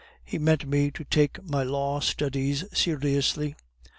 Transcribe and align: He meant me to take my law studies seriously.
He 0.25 0.39
meant 0.39 0.65
me 0.67 0.89
to 0.89 1.03
take 1.03 1.43
my 1.47 1.61
law 1.61 1.99
studies 1.99 2.63
seriously. 2.75 3.55